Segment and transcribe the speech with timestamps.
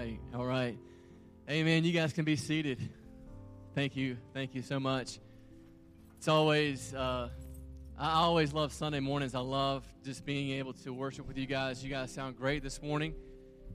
[0.00, 0.78] right, all right.
[1.50, 1.84] Amen.
[1.84, 2.78] You guys can be seated.
[3.74, 4.16] Thank you.
[4.32, 5.18] Thank you so much.
[6.16, 7.28] It's always, uh,
[7.98, 9.34] I always love Sunday mornings.
[9.34, 11.84] I love just being able to worship with you guys.
[11.84, 13.12] You guys sound great this morning.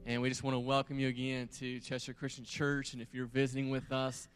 [0.04, 2.92] And we just want to welcome you again to Chester Christian Church.
[2.92, 4.26] And if you're visiting with us,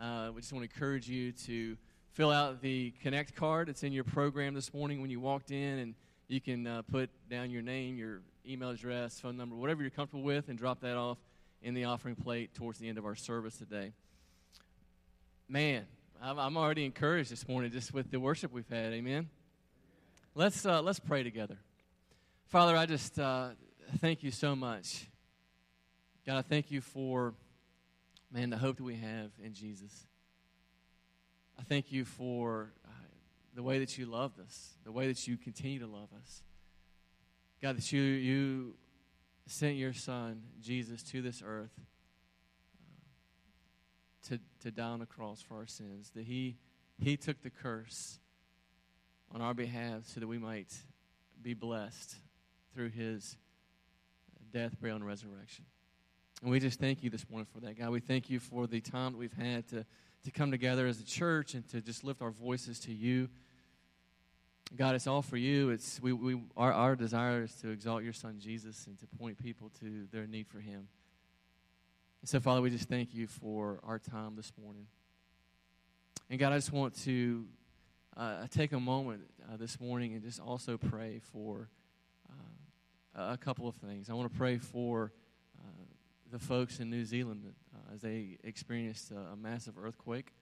[0.00, 1.76] uh, we just want to encourage you to
[2.12, 5.78] fill out the Connect card that's in your program this morning when you walked in.
[5.80, 5.94] And
[6.28, 10.22] you can uh, put down your name, your email address, phone number, whatever you're comfortable
[10.22, 11.18] with, and drop that off
[11.62, 13.92] in the offering plate towards the end of our service today.
[15.48, 15.86] Man,
[16.22, 18.92] I'm already encouraged this morning just with the worship we've had.
[18.92, 19.28] Amen.
[20.34, 21.56] Let's uh, let's pray together.
[22.48, 23.50] Father, I just uh,
[23.98, 25.06] thank you so much.
[26.26, 27.34] God, I thank you for
[28.30, 30.06] man the hope that we have in Jesus.
[31.58, 32.90] I thank you for uh,
[33.54, 36.42] the way that you loved us, the way that you continue to love us.
[37.60, 38.74] God, that you, you
[39.50, 41.82] sent your Son, Jesus, to this earth uh,
[44.28, 46.56] to, to die on the cross for our sins, that he,
[46.98, 48.18] he took the curse
[49.34, 50.72] on our behalf so that we might
[51.42, 52.14] be blessed
[52.74, 53.36] through his
[54.52, 55.64] death, burial, and resurrection.
[56.42, 57.90] And we just thank you this morning for that, God.
[57.90, 59.84] We thank you for the time that we've had to,
[60.24, 63.28] to come together as a church and to just lift our voices to you.
[64.76, 65.70] God, it's all for you.
[65.70, 69.42] It's we, we our, our desire is to exalt your son Jesus and to point
[69.42, 70.86] people to their need for him.
[72.20, 74.86] And so, Father, we just thank you for our time this morning.
[76.28, 77.46] And God, I just want to
[78.16, 81.68] uh, take a moment uh, this morning and just also pray for
[83.16, 84.08] uh, a couple of things.
[84.08, 85.12] I want to pray for
[85.58, 85.62] uh,
[86.30, 87.42] the folks in New Zealand
[87.74, 90.32] uh, as they experienced a, a massive earthquake.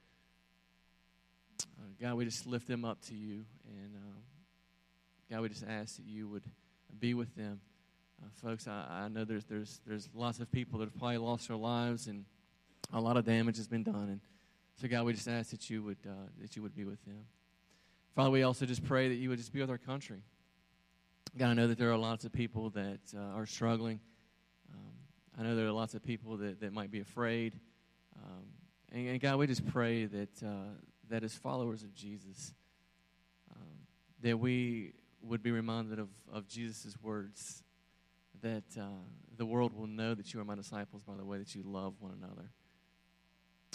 [1.62, 3.44] Uh, God, we just lift them up to you.
[3.66, 3.94] And
[5.30, 6.44] God, we just ask that you would
[6.98, 7.60] be with them.
[8.22, 11.48] Uh, folks, I, I, know there's, there's, there's lots of people that have probably lost
[11.48, 12.24] their lives and
[12.92, 14.08] a lot of damage has been done.
[14.08, 14.20] And
[14.80, 17.26] so, God, we just ask that you would, uh, that you would be with them.
[18.14, 20.22] Father, we also just pray that you would just be with our country.
[21.36, 24.00] God, I know that there are lots of people that uh, are struggling.
[24.72, 24.92] Um,
[25.38, 27.54] I know there are lots of people that, that might be afraid.
[28.16, 28.44] Um,
[28.92, 30.72] and, and, God, we just pray that, uh,
[31.10, 32.54] that as followers of Jesus,
[33.54, 33.78] um,
[34.22, 37.62] that we would be reminded of, of Jesus' words
[38.40, 38.84] that uh,
[39.36, 41.94] the world will know that you are my disciples by the way that you love
[42.00, 42.50] one another.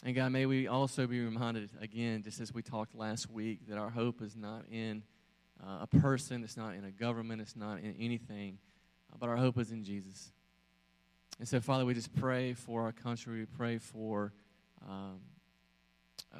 [0.05, 3.77] And God, may we also be reminded again, just as we talked last week, that
[3.77, 5.03] our hope is not in
[5.63, 8.57] uh, a person, it's not in a government, it's not in anything,
[9.11, 10.31] uh, but our hope is in Jesus.
[11.39, 13.39] And so, Father, we just pray for our country.
[13.39, 14.33] We pray for
[14.87, 15.19] um,
[16.33, 16.39] uh,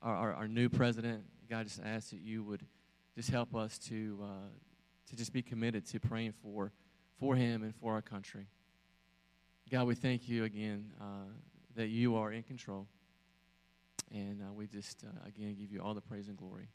[0.00, 1.24] our, our, our, new president.
[1.50, 2.64] God, just ask that you would
[3.14, 4.48] just help us to, uh,
[5.10, 6.72] to just be committed to praying for,
[7.18, 8.46] for him and for our country.
[9.70, 11.30] God, we thank you again uh,
[11.76, 12.86] that you are in control.
[14.10, 16.68] And uh, we just, uh, again, give you all the praise and glory.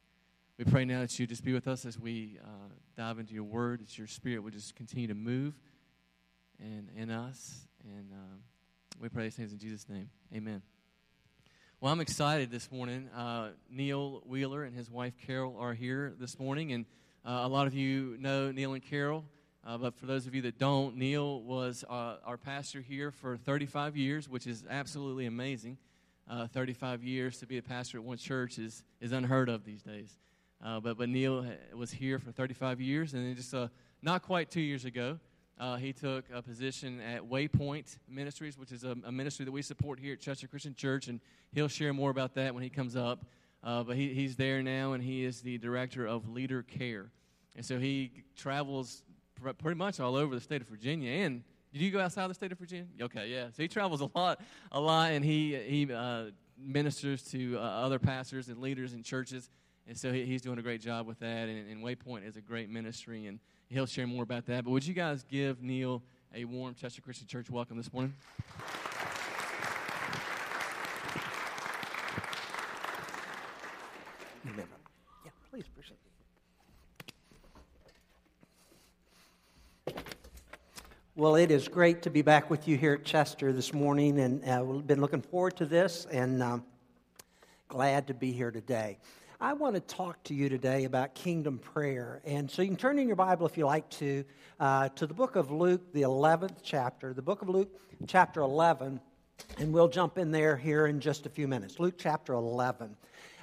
[0.57, 3.43] We pray now that you just be with us as we uh, dive into your
[3.43, 5.53] word, that your spirit would just continue to move
[6.59, 7.67] and in us.
[7.83, 8.39] And um,
[8.99, 10.09] we pray these things in Jesus' name.
[10.33, 10.63] Amen.
[11.79, 13.07] Well, I'm excited this morning.
[13.15, 16.85] Uh, Neil Wheeler and his wife Carol are here this morning, and
[17.23, 19.23] uh, a lot of you know Neil and Carol.
[19.63, 23.37] Uh, but for those of you that don't, Neil was uh, our pastor here for
[23.37, 25.77] 35 years, which is absolutely amazing.
[26.27, 29.83] Uh, 35 years to be a pastor at one church is, is unheard of these
[29.83, 30.17] days.
[30.65, 31.45] Uh, but, but Neil
[31.75, 33.53] was here for 35 years, and then just
[34.01, 35.19] not quite two years ago,
[35.59, 39.61] uh, he took a position at Waypoint Ministries, which is a, a, ministry that we
[39.61, 41.19] support here at Chester Christian Church, and
[41.51, 43.25] he'll share more about that when he comes up.
[43.63, 47.07] Uh, but he, he's there now, and he is the director of Leader Care.
[47.55, 49.01] And so he travels
[49.41, 51.09] pr- pretty much all over the state of Virginia.
[51.25, 52.85] And did you go outside the state of Virginia?
[53.01, 53.47] Okay, yeah.
[53.51, 54.41] So he travels a lot,
[54.71, 56.25] a lot, and he he uh,
[56.57, 59.49] ministers to uh, other pastors and leaders in churches.
[59.87, 61.49] And so he, he's doing a great job with that.
[61.49, 64.63] And, and Waypoint is a great ministry, and he'll share more about that.
[64.63, 66.01] But would you guys give Neil
[66.33, 68.13] a warm Chester Christian Church welcome this morning?
[74.45, 74.63] Yeah,
[75.51, 75.97] please, appreciate
[79.87, 79.95] it.
[81.15, 84.47] Well, it is great to be back with you here at Chester this morning, and
[84.47, 86.63] uh, we've been looking forward to this, and um,
[87.67, 88.99] glad to be here today.
[89.39, 92.21] I want to talk to you today about kingdom prayer.
[92.25, 94.25] And so you can turn in your Bible if you like to,
[94.59, 97.13] uh, to the book of Luke, the 11th chapter.
[97.13, 97.69] The book of Luke,
[98.07, 98.99] chapter 11.
[99.59, 101.79] And we'll jump in there here in just a few minutes.
[101.79, 102.97] Luke chapter 11.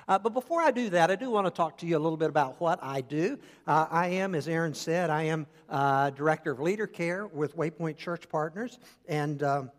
[0.08, 2.18] Uh, but before I do that, I do want to talk to you a little
[2.18, 3.38] bit about what I do.
[3.64, 7.98] Uh, I am, as Aaron said, I am uh, director of leader care with Waypoint
[7.98, 8.80] Church Partners.
[9.06, 9.70] And um,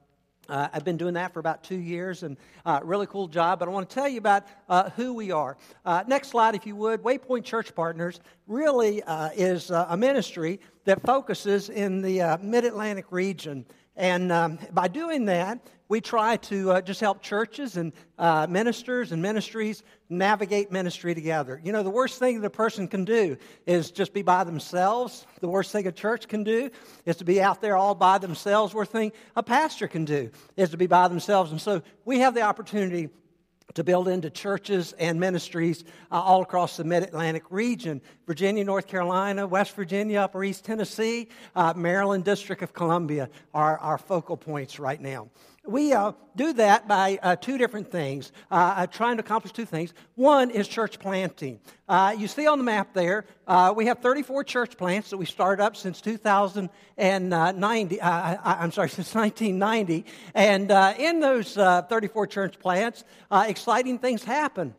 [0.50, 3.60] Uh, I've been doing that for about two years and uh, really cool job.
[3.60, 5.58] But I want to tell you about uh, who we are.
[5.86, 7.04] Uh, next slide, if you would.
[7.04, 13.12] Waypoint Church Partners really uh, is uh, a ministry that focuses in the mid Atlantic
[13.12, 13.66] region.
[13.96, 19.12] And um, by doing that, we try to uh, just help churches and uh, ministers
[19.12, 21.62] and ministries navigate ministry together.
[21.64, 23.38] You know, the worst thing that a person can do
[23.68, 25.28] is just be by themselves.
[25.42, 26.72] The worst thing a church can do
[27.06, 28.74] is to be out there all by themselves.
[28.74, 31.52] Worst thing a pastor can do is to be by themselves.
[31.52, 33.10] And so we have the opportunity
[33.76, 38.88] to build into churches and ministries uh, all across the mid Atlantic region Virginia, North
[38.88, 44.80] Carolina, West Virginia, Upper East Tennessee, uh, Maryland, District of Columbia are our focal points
[44.80, 45.30] right now.
[45.68, 49.66] We uh, do that by uh, two different things, uh, uh trying to accomplish two
[49.66, 49.96] things.
[50.14, 51.60] One is church planting.
[51.90, 53.26] Uh, you see on the map there,
[53.76, 58.02] we have 34 church plants that we started up since 2090.
[58.02, 60.06] I'm sorry, since 1990.
[60.34, 64.76] And in those 34 church plants, exciting things happen.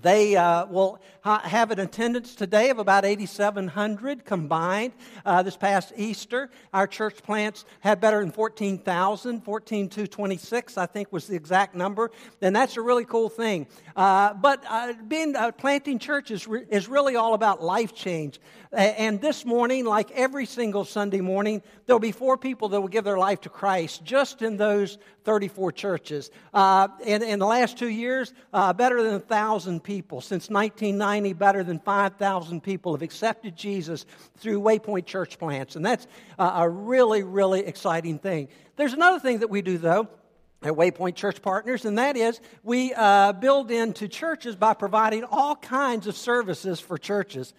[0.00, 4.92] They uh, will have an attendance today of about 8,700 combined.
[5.24, 9.42] Uh, this past Easter, our church plants had better than 14,000.
[9.42, 12.10] 14,226, I think, was the exact number.
[12.40, 13.66] And that's a really cool thing.
[13.94, 18.40] Uh, but uh, being uh, planting churches re- is really all about life change.
[18.72, 23.02] And this morning, like every single Sunday morning, there'll be four people that will give
[23.02, 26.30] their life to Christ just in those 34 churches.
[26.54, 30.20] Uh, in, in the last two years, uh, better than 1,000 people.
[30.20, 34.06] Since 1990, better than 5,000 people have accepted Jesus
[34.38, 35.76] through Waypoint church plants.
[35.76, 36.06] And that's
[36.38, 38.48] a really, really exciting thing.
[38.76, 40.08] There's another thing that we do, though
[40.62, 45.56] at Waypoint Church Partners, and that is we uh, build into churches by providing all
[45.56, 47.54] kinds of services for churches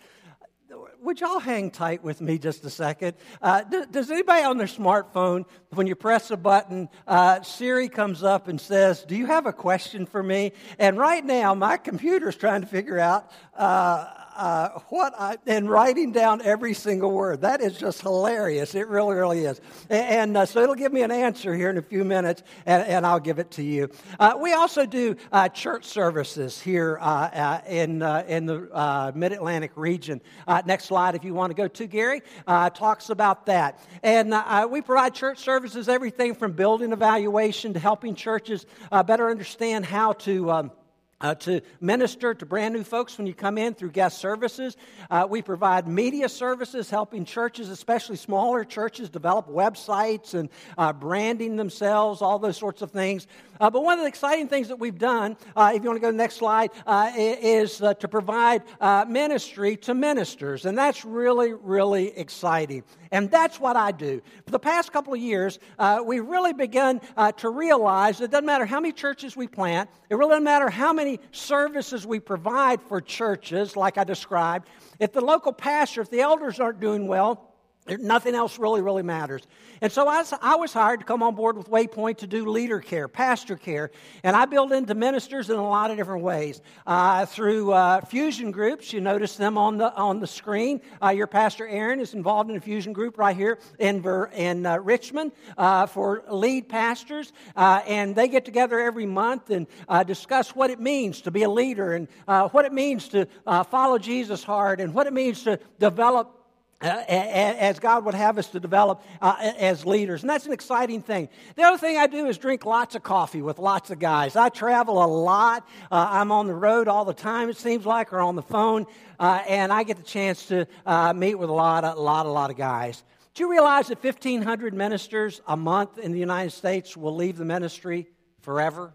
[1.01, 3.15] would y'all hang tight with me just a second?
[3.41, 8.23] Uh, does, does, anybody on their smartphone, when you press a button, uh, Siri comes
[8.23, 10.53] up and says, Do you have a question for me?
[10.77, 14.05] And right now, my computer's trying to figure out uh,
[14.35, 17.41] uh, what I, and writing down every single word.
[17.41, 18.75] That is just hilarious.
[18.75, 19.61] It really, really is.
[19.89, 22.83] And, and uh, so it'll give me an answer here in a few minutes, and,
[22.87, 23.89] and I'll give it to you.
[24.19, 29.71] Uh, we also do uh, church services here uh, uh, in, in the Mid Atlantic
[29.75, 30.21] region.
[30.65, 33.79] next slide, if you want to go to Gary, talks about that.
[34.03, 34.33] And
[34.71, 38.65] we provide church services, everything from building evaluation to helping churches
[39.05, 40.51] better understand how to.
[40.51, 40.71] Um,
[41.21, 44.75] uh, to minister to brand new folks when you come in through guest services.
[45.09, 51.55] Uh, we provide media services, helping churches, especially smaller churches, develop websites and uh, branding
[51.55, 53.27] themselves, all those sorts of things.
[53.61, 56.01] Uh, but one of the exciting things that we've done, uh, if you want to
[56.01, 58.63] go to the next slide, uh, is to provide
[59.07, 60.65] ministry to ministers.
[60.65, 62.83] And that's really, really exciting.
[63.11, 64.19] And that's what I do.
[64.45, 65.59] For the past couple of years,
[66.03, 67.01] we've really begun
[67.37, 70.69] to realize that it doesn't matter how many churches we plant, it really doesn't matter
[70.69, 74.69] how many services we provide for churches, like I described.
[74.99, 77.50] If the local pastor, if the elders aren't doing well,
[77.87, 79.41] Nothing else really, really matters.
[79.81, 82.79] And so I, I, was hired to come on board with Waypoint to do leader
[82.79, 83.89] care, pastor care.
[84.23, 86.61] And I build into ministers in a lot of different ways.
[86.85, 90.79] Uh, through uh, fusion groups, you notice them on the, on the screen.
[91.01, 94.05] Uh, your pastor Aaron is involved in a fusion group right here in,
[94.35, 97.33] in uh, Richmond uh, for lead pastors.
[97.55, 99.65] Uh, and they get together every month and
[100.05, 102.07] discuss what it means to be a leader and
[102.51, 103.27] what it means to
[103.71, 106.40] follow Jesus hard and what it means to develop
[106.81, 110.21] uh, as God would have us to develop uh, as leaders.
[110.21, 111.29] And that's an exciting thing.
[111.55, 114.35] The other thing I do is drink lots of coffee with lots of guys.
[114.35, 115.67] I travel a lot.
[115.91, 118.85] Uh, I'm on the road all the time, it seems like, or on the phone.
[119.19, 122.29] Uh, and I get the chance to uh, meet with a lot, a lot, a
[122.29, 123.03] lot of guys.
[123.33, 127.45] Do you realize that 1,500 ministers a month in the United States will leave the
[127.45, 128.07] ministry
[128.41, 128.93] forever?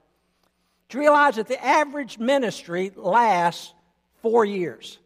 [0.89, 3.73] Do you realize that the average ministry lasts
[4.21, 4.99] four years?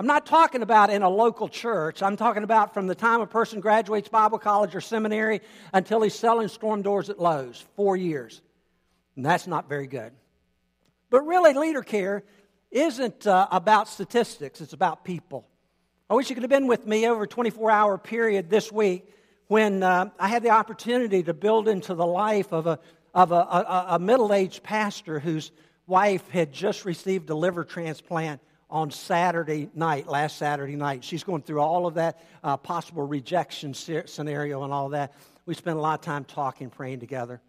[0.00, 2.02] I'm not talking about in a local church.
[2.02, 5.42] I'm talking about from the time a person graduates Bible college or seminary
[5.74, 8.40] until he's selling storm doors at Lowe's, four years.
[9.14, 10.12] And that's not very good.
[11.10, 12.24] But really, leader care
[12.70, 15.46] isn't uh, about statistics, it's about people.
[16.08, 19.04] I wish you could have been with me over a 24 hour period this week
[19.48, 22.80] when uh, I had the opportunity to build into the life of a,
[23.12, 25.52] of a, a, a middle aged pastor whose
[25.86, 31.04] wife had just received a liver transplant on Saturday night, last Saturday night.
[31.04, 35.14] She's going through all of that uh, possible rejection scenario and all that.
[35.46, 37.40] We spent a lot of time talking, praying together.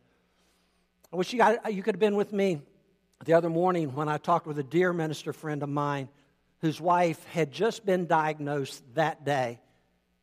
[1.13, 2.61] I wish you, got, you could have been with me
[3.25, 6.09] the other morning when I talked with a dear minister friend of mine
[6.59, 9.59] whose wife had just been diagnosed that day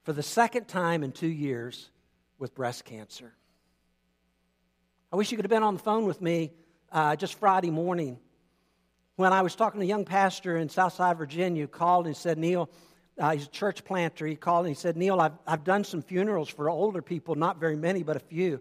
[0.02, 1.90] for the second time in two years
[2.38, 3.34] with breast cancer.
[5.12, 6.52] I wish you could have been on the phone with me
[6.90, 8.18] uh, just Friday morning
[9.18, 12.38] when I was talking to a young pastor in Southside, Virginia, who called and said,
[12.38, 12.70] Neil,
[13.18, 14.24] uh, he's a church planter.
[14.28, 17.58] He called and he said, Neil, I've, I've done some funerals for older people, not
[17.58, 18.60] very many, but a few.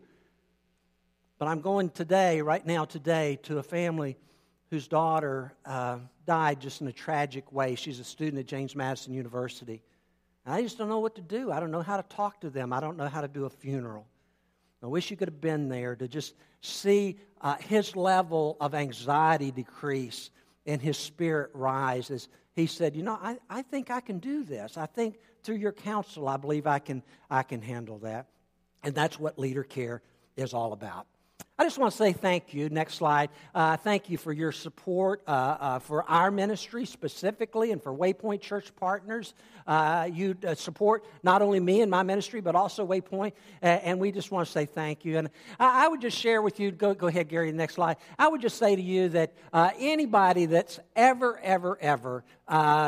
[1.38, 4.18] But I'm going today, right now, today, to a family
[4.72, 7.76] whose daughter uh, died just in a tragic way.
[7.76, 9.84] She's a student at James Madison University.
[10.44, 11.52] And I just don't know what to do.
[11.52, 12.74] I don't know how to talk to them.
[12.74, 14.08] I don't know how to do a funeral.
[14.82, 19.52] I wish you could have been there to just see uh, his level of anxiety
[19.52, 20.32] decrease
[20.68, 24.44] and his spirit rise as he said, You know, I, I think I can do
[24.44, 24.78] this.
[24.78, 28.28] I think through your counsel, I believe I can, I can handle that.
[28.84, 30.02] And that's what leader care
[30.36, 31.08] is all about.
[31.60, 32.70] I just want to say thank you.
[32.70, 33.32] Next slide.
[33.56, 38.42] Uh, thank you for your support uh, uh, for our ministry specifically and for Waypoint
[38.42, 39.34] Church Partners.
[39.66, 43.32] Uh, you uh, support not only me and my ministry, but also Waypoint.
[43.64, 45.18] and we just want to say thank you.
[45.18, 47.98] And I, I, would just share with you, go, go ahead, Gary, next slide.
[48.20, 52.24] I would just say to you that uh, anybody that's ever, ever, ever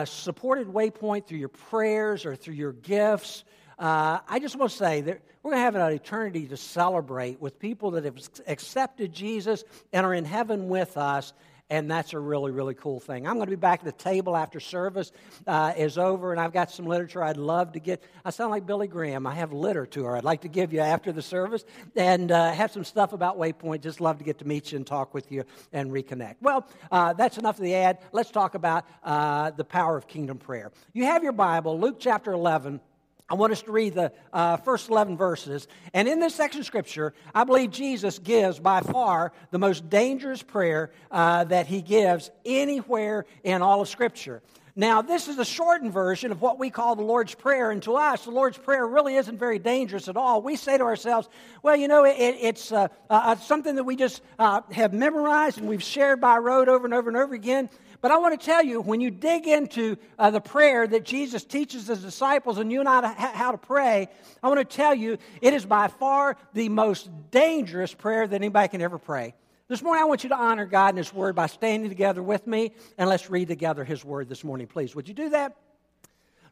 [0.06, 3.46] supported Waypoint through your prayers or through your gifts,
[3.80, 7.60] I just want to say that we're going to have an eternity to celebrate with
[7.60, 8.17] people that have
[8.48, 11.34] accepted Jesus and are in heaven with us.
[11.72, 13.27] And that's a really, really cool thing.
[13.27, 15.12] I'm going to be back at the table after service
[15.46, 18.03] uh, is over, and I've got some literature I'd love to get.
[18.25, 19.27] I sound like Billy Graham.
[19.27, 21.63] I have literature I'd like to give you after the service,
[21.96, 23.81] and uh, have some stuff about Waypoint.
[23.81, 26.38] Just love to get to meet you and talk with you and reconnect.
[26.41, 28.00] Well, uh, that's enough of the ad.
[28.13, 30.72] Let's talk about uh, the power of kingdom prayer.
[30.93, 32.81] You have your Bible, Luke chapter 11.
[33.30, 35.68] I want us to read the uh, first 11 verses.
[35.94, 40.42] And in this section of Scripture, I believe Jesus gives by far the most dangerous
[40.42, 44.42] prayer uh, that he gives anywhere in all of Scripture.
[44.76, 47.96] Now, this is a shortened version of what we call the Lord's Prayer, and to
[47.96, 50.42] us, the Lord's Prayer really isn't very dangerous at all.
[50.42, 51.28] We say to ourselves,
[51.62, 55.68] well, you know, it, it's uh, uh something that we just uh, have memorized and
[55.68, 57.70] we've shared by road over and over and over again.
[58.01, 61.44] But I want to tell you, when you dig into uh, the prayer that Jesus
[61.44, 64.08] teaches his disciples and you and I how to pray,
[64.41, 68.70] I want to tell you it is by far the most dangerous prayer that anybody
[68.70, 69.34] can ever pray.
[69.68, 72.48] This morning, I want you to honor God and His Word by standing together with
[72.48, 74.96] me, and let's read together His Word this morning, please.
[74.96, 75.56] Would you do that?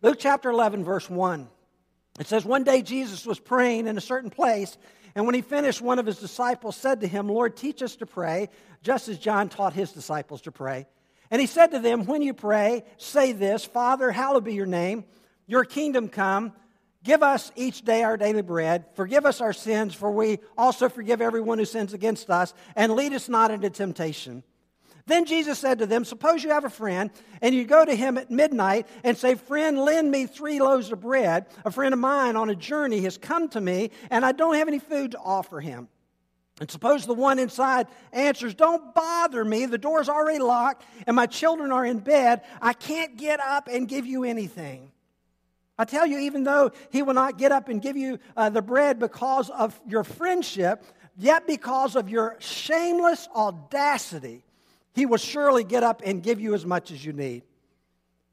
[0.02, 1.48] Luke chapter 11, verse 1.
[2.20, 4.78] It says, One day Jesus was praying in a certain place,
[5.16, 8.06] and when he finished, one of his disciples said to him, Lord, teach us to
[8.06, 8.50] pray,
[8.84, 10.86] just as John taught his disciples to pray.
[11.30, 15.06] And he said to them, When you pray, say this Father, hallowed be your name,
[15.46, 16.54] your kingdom come.
[17.04, 18.86] Give us each day our daily bread.
[18.96, 22.54] Forgive us our sins, for we also forgive everyone who sins against us.
[22.76, 24.44] And lead us not into temptation.
[25.06, 27.10] Then Jesus said to them, Suppose you have a friend,
[27.42, 31.00] and you go to him at midnight and say, Friend, lend me three loaves of
[31.00, 31.46] bread.
[31.64, 34.68] A friend of mine on a journey has come to me, and I don't have
[34.68, 35.88] any food to offer him.
[36.60, 39.66] And suppose the one inside answers, Don't bother me.
[39.66, 42.42] The door's already locked and my children are in bed.
[42.62, 44.92] I can't get up and give you anything.
[45.78, 48.64] I tell you, even though he will not get up and give you uh, the
[48.64, 50.84] bread because of your friendship,
[51.16, 54.44] yet because of your shameless audacity,
[54.96, 57.44] he will surely get up and give you as much as you need.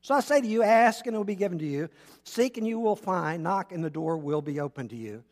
[0.01, 1.91] So I say to you, ask and it will be given to you.
[2.25, 3.43] Seek and you will find.
[3.43, 5.23] Knock and the door will be open to you.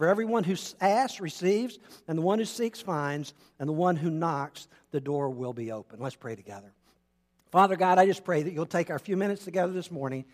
[0.00, 1.78] For everyone who asks receives,
[2.08, 5.72] and the one who seeks finds, and the one who knocks, the door will be
[5.72, 6.00] open.
[6.00, 6.72] Let's pray together.
[7.52, 10.24] Father God, I just pray that you'll take our few minutes together this morning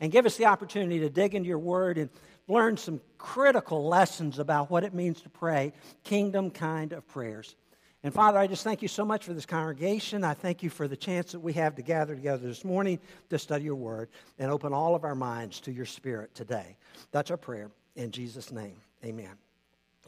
[0.00, 2.10] and give us the opportunity to dig into your word and
[2.46, 5.72] learn some critical lessons about what it means to pray
[6.04, 7.56] kingdom kind of prayers.
[8.04, 10.22] And Father, I just thank you so much for this congregation.
[10.22, 13.38] I thank you for the chance that we have to gather together this morning to
[13.40, 16.76] study your word and open all of our minds to your spirit today.
[17.10, 18.76] That's our prayer in Jesus' name.
[19.04, 19.36] Amen.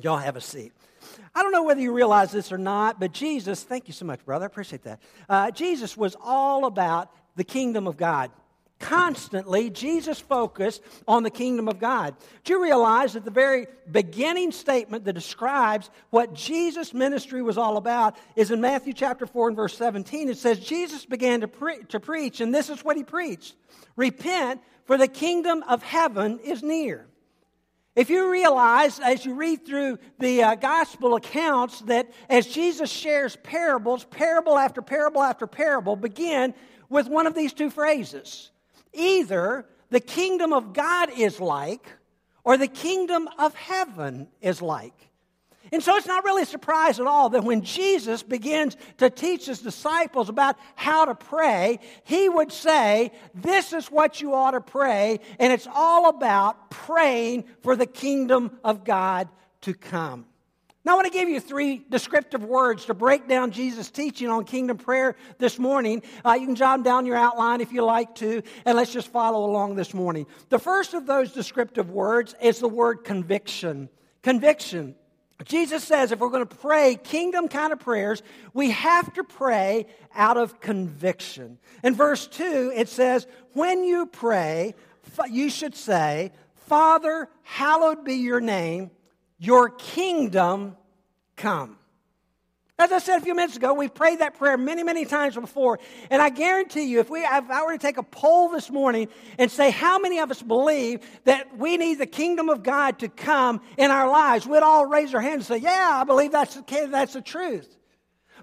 [0.00, 0.72] Y'all have a seat.
[1.34, 4.24] I don't know whether you realize this or not, but Jesus, thank you so much,
[4.24, 4.44] brother.
[4.44, 5.00] I appreciate that.
[5.28, 8.30] Uh, Jesus was all about the kingdom of God.
[8.80, 12.14] Constantly, Jesus focused on the kingdom of God.
[12.44, 17.76] Do you realize that the very beginning statement that describes what Jesus' ministry was all
[17.76, 20.30] about is in Matthew chapter 4 and verse 17?
[20.30, 23.54] It says, Jesus began to, pre- to preach, and this is what he preached
[23.96, 27.06] Repent, for the kingdom of heaven is near.
[28.00, 33.36] If you realize as you read through the uh, gospel accounts that as Jesus shares
[33.36, 36.54] parables, parable after parable after parable begin
[36.88, 38.52] with one of these two phrases
[38.94, 41.92] either the kingdom of God is like,
[42.42, 45.09] or the kingdom of heaven is like.
[45.72, 49.46] And so it's not really a surprise at all that when Jesus begins to teach
[49.46, 54.60] his disciples about how to pray, he would say, This is what you ought to
[54.60, 59.28] pray, and it's all about praying for the kingdom of God
[59.62, 60.26] to come.
[60.82, 64.44] Now, I want to give you three descriptive words to break down Jesus' teaching on
[64.44, 66.02] kingdom prayer this morning.
[66.24, 69.44] Uh, you can jot down your outline if you like to, and let's just follow
[69.44, 70.26] along this morning.
[70.48, 73.90] The first of those descriptive words is the word conviction.
[74.22, 74.94] Conviction.
[75.44, 79.86] Jesus says if we're going to pray kingdom kind of prayers, we have to pray
[80.14, 81.58] out of conviction.
[81.82, 84.74] In verse 2, it says, When you pray,
[85.30, 86.32] you should say,
[86.66, 88.90] Father, hallowed be your name
[89.40, 90.76] your kingdom
[91.34, 91.78] come.
[92.80, 95.78] As I said a few minutes ago, we've prayed that prayer many, many times before.
[96.08, 99.08] And I guarantee you, if, we, if I were to take a poll this morning
[99.36, 103.08] and say how many of us believe that we need the kingdom of God to
[103.10, 106.58] come in our lives, we'd all raise our hands and say, Yeah, I believe that's,
[106.66, 107.76] that's the truth.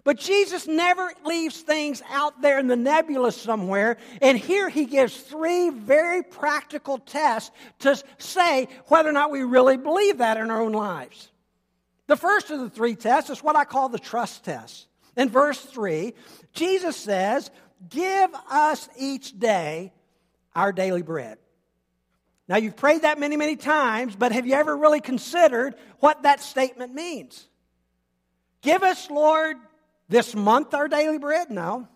[0.04, 3.98] But Jesus never leaves things out there in the nebula somewhere.
[4.22, 9.78] And here he gives three very practical tests to say whether or not we really
[9.78, 11.32] believe that in our own lives.
[12.08, 14.88] The first of the three tests is what I call the trust test.
[15.16, 16.14] In verse 3,
[16.54, 17.52] Jesus says,
[17.90, 19.94] Give us each day
[20.56, 21.38] our daily bread.
[22.48, 26.42] Now, you've prayed that many, many times, but have you ever really considered what that
[26.42, 27.46] statement means?
[28.62, 29.58] Give us, Lord,
[30.08, 31.50] this month our daily bread?
[31.52, 31.88] No.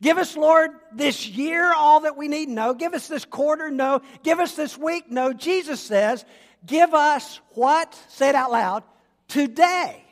[0.00, 2.48] Give us, Lord, this year all that we need?
[2.48, 2.74] No.
[2.74, 3.70] Give us this quarter?
[3.70, 4.00] No.
[4.22, 5.10] Give us this week?
[5.10, 5.32] No.
[5.32, 6.24] Jesus says,
[6.64, 7.94] Give us what?
[8.08, 8.84] Say it out loud.
[9.32, 10.04] Today,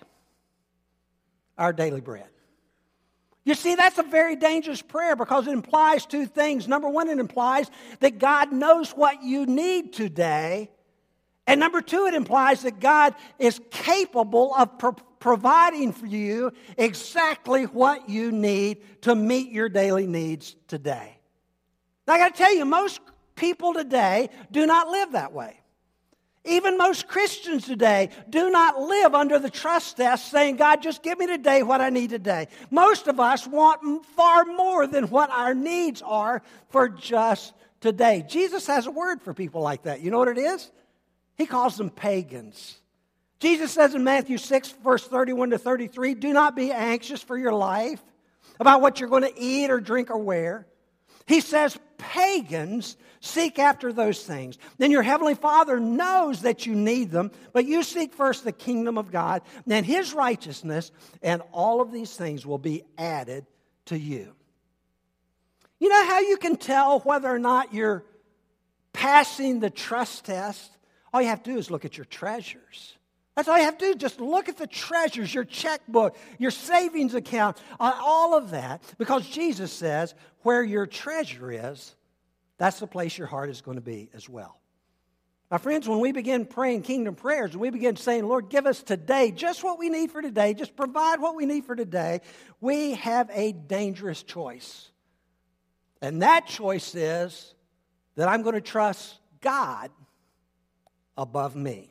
[1.59, 2.29] our daily bread.
[3.45, 6.67] You see, that's a very dangerous prayer because it implies two things.
[6.67, 10.71] Number one, it implies that God knows what you need today.
[11.47, 17.65] And number two, it implies that God is capable of pro- providing for you exactly
[17.65, 21.19] what you need to meet your daily needs today.
[22.07, 23.03] Now, I got to tell you, most
[23.37, 25.61] people today do not live that way.
[26.45, 31.19] Even most Christians today do not live under the trust test saying, God, just give
[31.19, 32.49] me today what I need today.
[32.71, 38.25] Most of us want far more than what our needs are for just today.
[38.27, 40.01] Jesus has a word for people like that.
[40.01, 40.71] You know what it is?
[41.37, 42.79] He calls them pagans.
[43.39, 47.53] Jesus says in Matthew 6, verse 31 to 33, do not be anxious for your
[47.53, 48.01] life
[48.59, 50.67] about what you're going to eat or drink or wear.
[51.27, 54.59] He says, pagans seek after those things.
[54.79, 58.99] Then your heavenly Father knows that you need them, but you seek first the kingdom
[58.99, 60.91] of God and his righteousness,
[61.23, 63.47] and all of these things will be added
[63.87, 64.33] to you.
[65.79, 68.05] You know how you can tell whether or not you're
[68.93, 70.77] passing the trust test?
[71.13, 72.97] All you have to do is look at your treasures.
[73.37, 73.95] That's all you have to do.
[73.95, 78.83] Just look at the treasures, your checkbook, your savings account, uh, all of that.
[78.99, 81.95] Because Jesus says, where your treasure is,
[82.59, 84.61] that's the place your heart is going to be as well.
[85.51, 88.83] My friends, when we begin praying kingdom prayers and we begin saying, Lord, give us
[88.83, 92.21] today just what we need for today, just provide what we need for today,
[92.61, 94.91] we have a dangerous choice.
[96.01, 97.55] And that choice is
[98.15, 99.91] that I'm going to trust God
[101.17, 101.90] above me.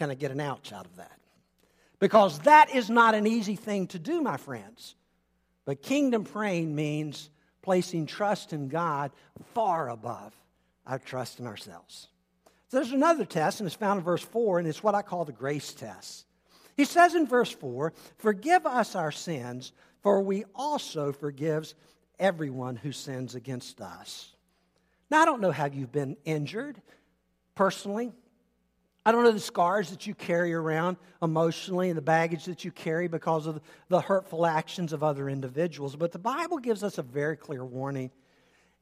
[0.00, 1.20] Can I get an ouch out of that?
[1.98, 4.94] Because that is not an easy thing to do, my friends.
[5.66, 7.28] But kingdom praying means
[7.60, 9.10] placing trust in God
[9.52, 10.32] far above
[10.86, 12.08] our trust in ourselves.
[12.68, 15.26] So there's another test, and it's found in verse 4, and it's what I call
[15.26, 16.24] the grace test.
[16.78, 21.74] He says in verse 4 Forgive us our sins, for we also forgives
[22.18, 24.34] everyone who sins against us.
[25.10, 26.80] Now, I don't know how you've been injured
[27.54, 28.14] personally.
[29.04, 32.70] I don't know the scars that you carry around emotionally and the baggage that you
[32.70, 37.02] carry because of the hurtful actions of other individuals, but the Bible gives us a
[37.02, 38.10] very clear warning.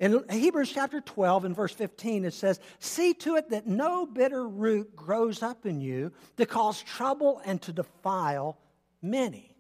[0.01, 4.47] In Hebrews chapter 12 and verse 15, it says, See to it that no bitter
[4.47, 8.59] root grows up in you to cause trouble and to defile
[9.03, 9.57] many.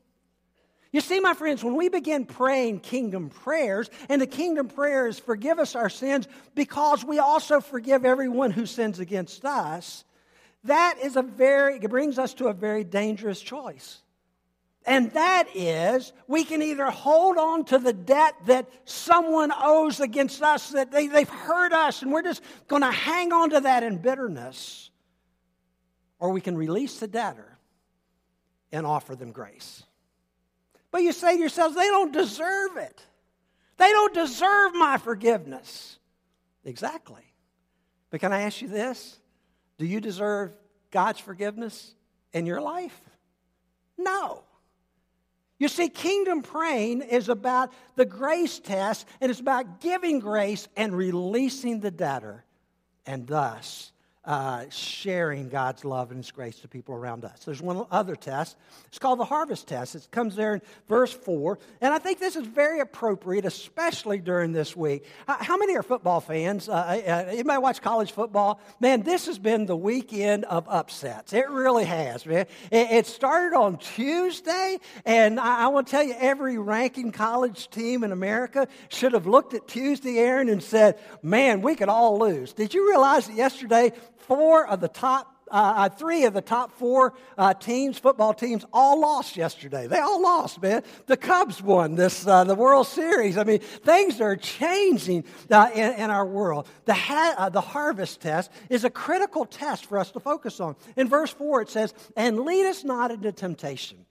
[0.92, 5.18] You see, my friends, when we begin praying kingdom prayers, and the kingdom prayer is
[5.18, 10.04] forgive us our sins because we also forgive everyone who sins against us,
[10.64, 14.02] that is a very, it brings us to a very dangerous choice.
[14.86, 20.42] And that is, we can either hold on to the debt that someone owes against
[20.42, 23.82] us, that they, they've hurt us, and we're just going to hang on to that
[23.82, 24.90] in bitterness,
[26.18, 27.58] or we can release the debtor
[28.72, 29.82] and offer them grace.
[30.90, 33.02] But you say to yourselves, they don't deserve it.
[33.76, 35.98] They don't deserve my forgiveness.
[36.64, 37.22] Exactly.
[38.10, 39.17] But can I ask you this?
[39.78, 40.52] Do you deserve
[40.90, 41.94] God's forgiveness
[42.32, 42.98] in your life?
[43.96, 44.42] No.
[45.58, 50.96] You see, kingdom praying is about the grace test, and it's about giving grace and
[50.96, 52.44] releasing the debtor,
[53.06, 53.92] and thus
[54.28, 57.46] uh, sharing God's love and His grace to people around us.
[57.46, 58.58] There's one other test.
[58.88, 59.94] It's called the harvest test.
[59.94, 61.58] It comes there in verse 4.
[61.80, 65.06] And I think this is very appropriate, especially during this week.
[65.26, 66.68] Uh, how many are football fans?
[66.68, 68.60] Uh, uh, anybody watch college football?
[68.80, 71.32] Man, this has been the weekend of upsets.
[71.32, 72.44] It really has, man.
[72.70, 78.04] It, started on Tuesday, and I, I want to tell you, every ranking college team
[78.04, 82.52] in America should have looked at Tuesday, Aaron, and said, man, we could all lose.
[82.52, 86.72] Did you realize that yesterday four of the top uh, uh, three of the top
[86.72, 89.86] four uh, teams, football teams, all lost yesterday.
[89.86, 90.82] They all lost, man.
[91.06, 93.38] The Cubs won this, uh, the World Series.
[93.38, 96.68] I mean, things are changing uh, in, in, our world.
[96.84, 100.76] The, ha- uh, the harvest test is a critical test for us to focus on.
[100.96, 104.04] In verse 4, it says, And lead us not into temptation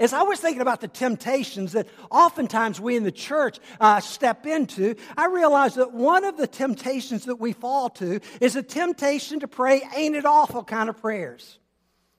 [0.00, 4.46] as I was thinking about the temptations that oftentimes we in the church uh, step
[4.46, 9.40] into, I realized that one of the temptations that we fall to is a temptation
[9.40, 11.58] to pray, ain't it awful kind of prayers.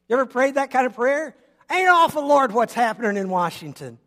[0.07, 1.35] You ever prayed that kind of prayer?
[1.71, 3.97] Ain't it awful, Lord, what's happening in Washington?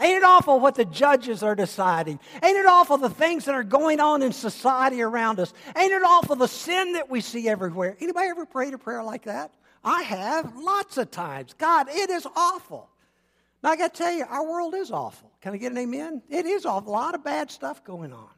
[0.00, 2.18] Ain't it awful what the judges are deciding?
[2.42, 5.54] Ain't it awful the things that are going on in society around us?
[5.76, 7.96] Ain't it awful the sin that we see everywhere?
[8.00, 9.54] Anybody ever prayed a prayer like that?
[9.84, 11.54] I have lots of times.
[11.56, 12.90] God, it is awful.
[13.64, 15.32] Now, I got to tell you, our world is awful.
[15.40, 16.20] Can I get an amen?
[16.28, 16.90] It is awful.
[16.90, 18.28] A lot of bad stuff going on.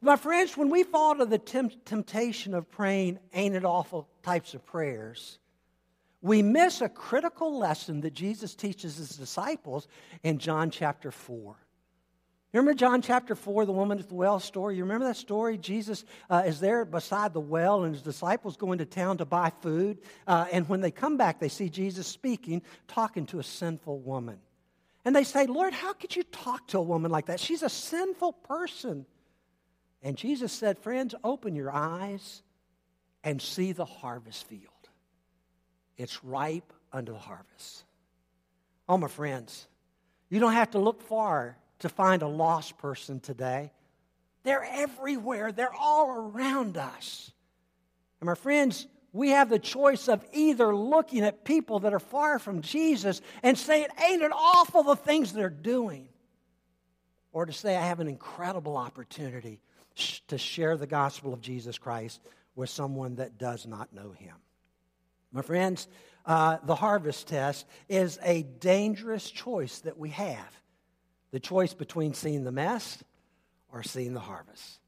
[0.00, 4.54] My friends, when we fall to the temp- temptation of praying ain't it awful types
[4.54, 5.38] of prayers,
[6.20, 9.86] we miss a critical lesson that Jesus teaches his disciples
[10.24, 11.54] in John chapter 4.
[12.52, 14.76] Remember John chapter 4, the woman at the well story?
[14.76, 15.56] You remember that story?
[15.56, 19.50] Jesus uh, is there beside the well, and his disciples go into town to buy
[19.62, 20.00] food.
[20.26, 24.38] Uh, and when they come back, they see Jesus speaking, talking to a sinful woman.
[25.06, 27.40] And they say, Lord, how could you talk to a woman like that?
[27.40, 29.06] She's a sinful person.
[30.02, 32.42] And Jesus said, Friends, open your eyes
[33.24, 34.66] and see the harvest field.
[35.96, 37.84] It's ripe unto the harvest.
[38.88, 39.66] Oh, my friends,
[40.28, 43.72] you don't have to look far to find a lost person today.
[44.44, 47.30] They're everywhere, they're all around us.
[48.20, 52.38] And my friends, we have the choice of either looking at people that are far
[52.38, 56.08] from Jesus and saying, Ain't it awful the things they're doing?
[57.32, 59.60] Or to say, I have an incredible opportunity
[60.28, 62.20] to share the gospel of Jesus Christ
[62.54, 64.34] with someone that does not know him.
[65.32, 65.88] My friends,
[66.26, 70.62] uh, the harvest test is a dangerous choice that we have
[71.32, 73.02] the choice between seeing the mess
[73.72, 74.78] or seeing the harvest.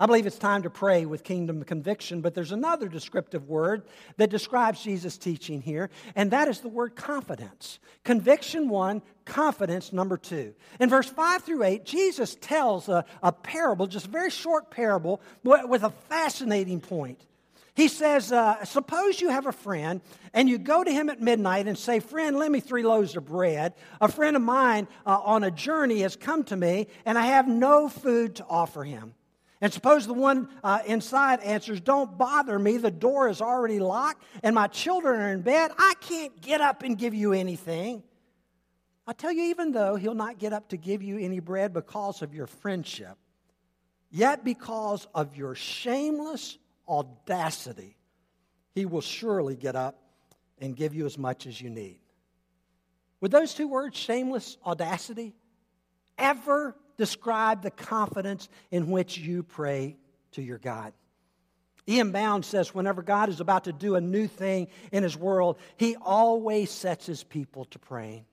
[0.00, 3.84] I believe it's time to pray with kingdom conviction, but there's another descriptive word
[4.16, 7.78] that describes Jesus' teaching here, and that is the word confidence.
[8.02, 10.54] Conviction one, confidence number two.
[10.80, 15.20] In verse five through eight, Jesus tells a, a parable, just a very short parable,
[15.44, 17.24] with a fascinating point.
[17.74, 20.02] He says, uh, Suppose you have a friend
[20.34, 23.24] and you go to him at midnight and say, Friend, lend me three loaves of
[23.26, 23.74] bread.
[24.00, 27.48] A friend of mine uh, on a journey has come to me and I have
[27.48, 29.14] no food to offer him.
[29.62, 34.22] And suppose the one uh, inside answers, Don't bother me, the door is already locked
[34.42, 35.70] and my children are in bed.
[35.78, 38.02] I can't get up and give you anything.
[39.06, 42.22] I tell you, even though he'll not get up to give you any bread because
[42.22, 43.16] of your friendship,
[44.10, 46.58] yet because of your shameless
[46.88, 47.96] audacity,
[48.74, 49.98] he will surely get up
[50.60, 51.98] and give you as much as you need.
[53.20, 55.34] Would those two words, shameless audacity,
[56.18, 59.96] ever describe the confidence in which you pray
[60.32, 60.92] to your God?
[61.88, 62.12] E.M.
[62.12, 65.96] Bounds says, whenever God is about to do a new thing in his world, he
[65.96, 68.24] always sets his people to praying.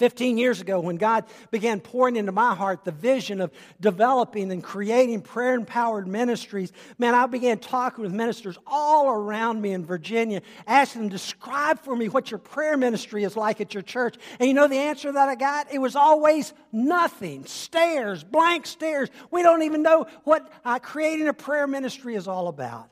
[0.00, 4.64] 15 years ago, when God began pouring into my heart the vision of developing and
[4.64, 10.40] creating prayer empowered ministries, man, I began talking with ministers all around me in Virginia,
[10.66, 14.16] asking them, describe for me what your prayer ministry is like at your church.
[14.38, 15.70] And you know the answer that I got?
[15.70, 17.44] It was always nothing.
[17.44, 19.10] Stares, blank stares.
[19.30, 22.88] We don't even know what uh, creating a prayer ministry is all about.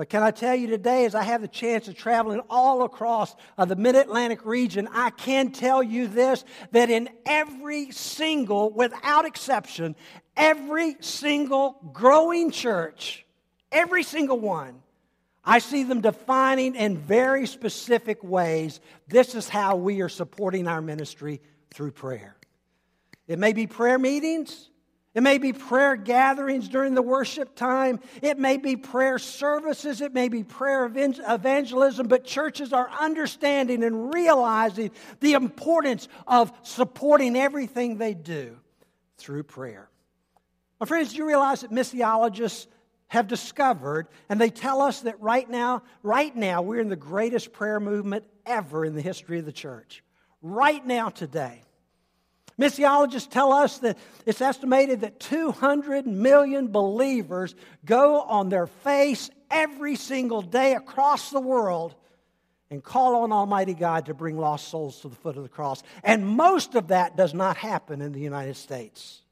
[0.00, 3.36] But can I tell you today, as I have the chance of traveling all across
[3.58, 9.26] uh, the mid Atlantic region, I can tell you this that in every single, without
[9.26, 9.94] exception,
[10.38, 13.26] every single growing church,
[13.70, 14.80] every single one,
[15.44, 20.80] I see them defining in very specific ways this is how we are supporting our
[20.80, 21.42] ministry
[21.74, 22.38] through prayer.
[23.28, 24.69] It may be prayer meetings.
[25.12, 27.98] It may be prayer gatherings during the worship time.
[28.22, 30.00] It may be prayer services.
[30.00, 32.06] It may be prayer evangelism.
[32.06, 38.56] But churches are understanding and realizing the importance of supporting everything they do
[39.16, 39.88] through prayer.
[40.78, 42.66] My friends, do you realize that missiologists
[43.10, 47.52] have discovered, and they tell us that right now, right now, we're in the greatest
[47.52, 50.04] prayer movement ever in the history of the church.
[50.42, 51.64] Right now, today.
[52.60, 53.96] Missiologists tell us that
[54.26, 57.54] it's estimated that 200 million believers
[57.86, 61.94] go on their face every single day across the world
[62.70, 65.82] and call on Almighty God to bring lost souls to the foot of the cross.
[66.04, 69.22] And most of that does not happen in the United States.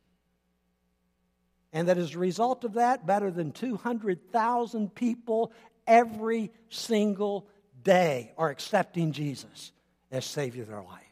[1.71, 5.53] And that as a result of that, better than 200,000 people
[5.87, 7.47] every single
[7.83, 9.73] day are accepting Jesus
[10.11, 11.08] as Savior of their life.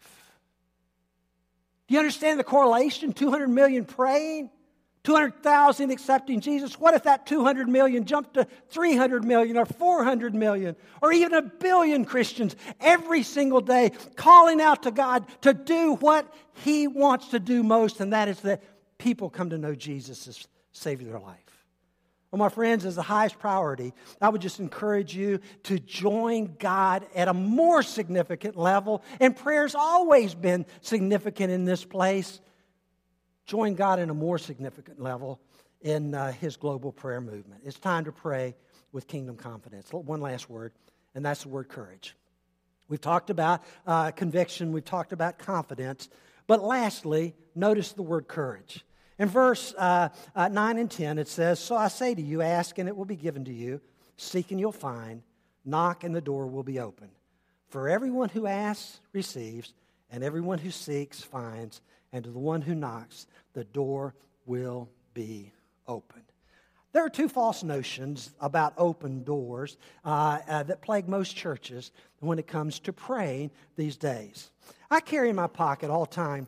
[1.89, 3.13] Do you understand the correlation?
[3.13, 4.51] 200 million praying,
[5.05, 6.81] 200,000 accepting Jesus.
[6.81, 11.43] What if that 200 million jumped to 300 million or 400 million or even a
[11.43, 16.33] billion Christians every single day calling out to God to do what
[16.65, 18.65] He wants to do most, and that is that
[18.99, 21.46] people come to know Jesus as Savior of their life.
[22.31, 27.07] Well, my friends, as the highest priority, I would just encourage you to join God
[27.15, 29.03] at a more significant level.
[29.21, 32.41] And prayer's always been significant in this place.
[33.47, 35.41] Join God in a more significant level
[35.81, 37.63] in uh, His global prayer movement.
[37.65, 38.57] It's time to pray
[38.91, 39.93] with kingdom confidence.
[39.93, 40.73] One last word,
[41.15, 42.17] and that's the word courage.
[42.89, 46.09] We've talked about uh, conviction, we've talked about confidence,
[46.47, 48.85] but lastly, notice the word courage.
[49.19, 52.79] In verse uh, uh, 9 and 10, it says, So I say to you, ask
[52.79, 53.81] and it will be given to you,
[54.17, 55.23] seek and you'll find,
[55.65, 57.09] knock and the door will be open.
[57.69, 59.73] For everyone who asks receives,
[60.11, 61.81] and everyone who seeks finds,
[62.13, 65.53] and to the one who knocks, the door will be
[65.89, 66.23] opened.
[66.93, 72.39] There are two false notions about open doors uh, uh, that plague most churches when
[72.39, 74.51] it comes to praying these days.
[74.91, 76.47] I carry in my pocket all time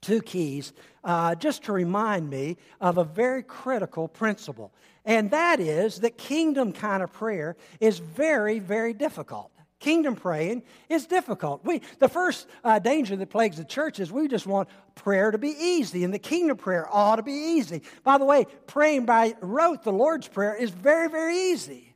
[0.00, 0.72] two keys
[1.04, 4.72] uh, just to remind me of a very critical principle.
[5.04, 9.50] And that is that kingdom kind of prayer is very, very difficult.
[9.80, 11.64] Kingdom praying is difficult.
[11.64, 15.38] We, the first uh, danger that plagues the church is we just want prayer to
[15.38, 17.82] be easy, and the kingdom prayer ought to be easy.
[18.02, 21.87] By the way, praying by rote, the Lord's Prayer, is very, very easy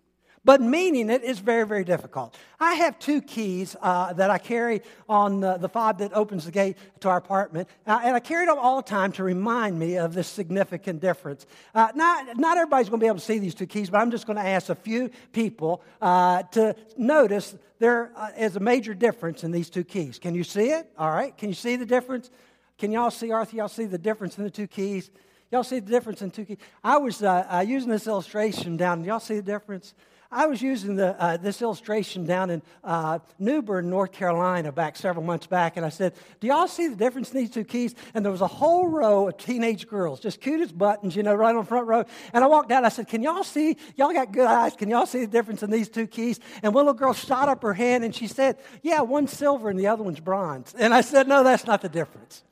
[0.44, 2.36] but meaning it is very, very difficult.
[2.58, 6.50] I have two keys uh, that I carry on the, the, fob that opens the
[6.50, 9.96] gate to our apartment, uh, and I carry them all the time to remind me
[9.96, 11.46] of this significant difference.
[11.74, 14.10] Uh, not, not everybody's going to be able to see these two keys, but I'm
[14.10, 19.44] just going to ask a few people uh, to notice there uh, a major difference
[19.44, 20.18] in these two keys.
[20.18, 20.90] Can you see it?
[20.98, 21.36] All right.
[21.36, 22.30] Can you see the difference?
[22.78, 23.56] Can y'all see, Arthur?
[23.56, 25.10] Y'all see the difference in the two keys?
[25.50, 26.58] Y'all see the difference in two keys?
[26.82, 29.04] I was uh, using this illustration down.
[29.04, 29.94] Y'all see the difference?
[30.32, 34.96] I was using the, uh, this illustration down in uh, New Bern, North Carolina, back
[34.96, 37.94] several months back, and I said, Do y'all see the difference in these two keys?
[38.14, 41.34] And there was a whole row of teenage girls, just cute as buttons, you know,
[41.34, 42.04] right on the front row.
[42.32, 43.76] And I walked out, I said, Can y'all see?
[43.94, 44.74] Y'all got good eyes.
[44.74, 46.40] Can y'all see the difference in these two keys?
[46.62, 49.78] And one little girl shot up her hand and she said, Yeah, one's silver and
[49.78, 50.74] the other one's bronze.
[50.78, 52.42] And I said, No, that's not the difference.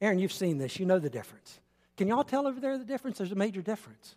[0.00, 0.80] Aaron, you've seen this.
[0.80, 1.60] You know the difference.
[1.96, 3.18] Can y'all tell over there the difference?
[3.18, 4.16] There's a major difference.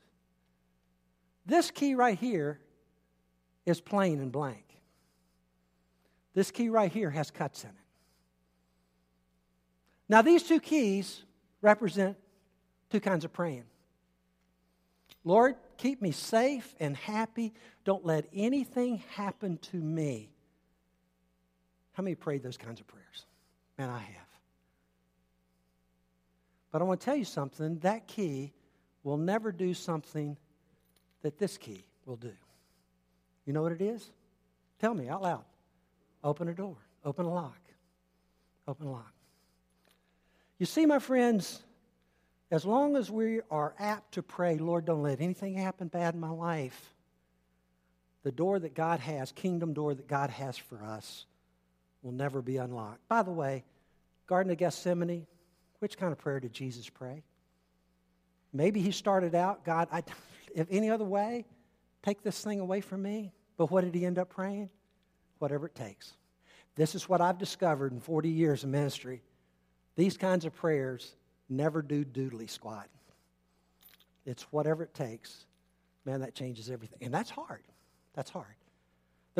[1.50, 2.60] This key right here
[3.66, 4.64] is plain and blank.
[6.36, 7.76] This key right here has cuts in it.
[10.08, 11.24] Now, these two keys
[11.62, 12.18] represent
[12.92, 13.66] two kinds of praying.
[15.24, 17.54] Lord, keep me safe and happy.
[17.84, 20.30] Don't let anything happen to me.
[21.94, 23.26] How many prayed those kinds of prayers?
[23.78, 24.28] Man, I have.
[26.72, 28.54] But I want to tell you something that key
[29.04, 30.38] will never do something
[31.22, 32.34] that this key will do.
[33.46, 34.10] You know what it is?
[34.80, 35.44] Tell me out loud.
[36.24, 37.60] Open a door, open a lock,
[38.68, 39.14] open a lock.
[40.58, 41.64] You see, my friends,
[42.52, 46.20] as long as we are apt to pray, Lord, don't let anything happen bad in
[46.20, 46.94] my life,
[48.24, 51.26] the door that God has, kingdom door that God has for us,
[52.02, 53.08] will never be unlocked.
[53.08, 53.64] By the way,
[54.28, 55.26] Garden of Gethsemane,
[55.80, 57.24] which kind of prayer did Jesus pray?
[58.52, 60.04] Maybe he started out, God, I,
[60.56, 61.46] if any other way,
[62.04, 63.34] take this thing away from me.
[63.58, 64.70] But what did he end up praying?
[65.40, 66.14] Whatever it takes.
[66.76, 69.22] This is what I've discovered in 40 years of ministry.
[69.96, 71.16] These kinds of prayers
[71.50, 72.88] never do doodly squat.
[74.26, 75.46] It's whatever it takes.
[76.06, 77.00] Man, that changes everything.
[77.02, 77.64] And that's hard.
[78.14, 78.56] That's hard.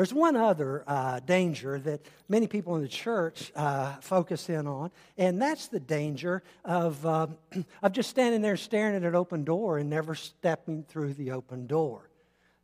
[0.00, 4.90] There's one other uh, danger that many people in the church uh, focus in on,
[5.18, 7.26] and that's the danger of, uh,
[7.82, 11.66] of just standing there staring at an open door and never stepping through the open
[11.66, 12.08] door.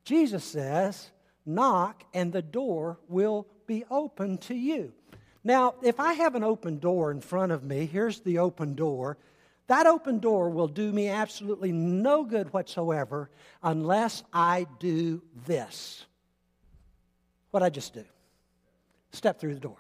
[0.03, 1.11] Jesus says,
[1.45, 4.95] Knock, and the door will be open to you.
[5.45, 9.19] Now, if I have an open door in front of me, here's the open door.
[9.67, 13.29] That open door will do me absolutely no good whatsoever
[13.63, 16.07] unless I do this.
[17.57, 18.05] What I just do
[19.13, 19.79] step through the door.